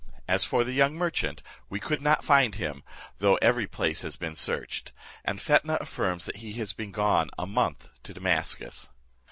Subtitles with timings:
[0.27, 2.83] As for the young merchant, we could not find him,
[3.19, 4.93] though every place has been searched,
[5.23, 8.89] and Fetnah affirms that he has been gone a month to Damascus."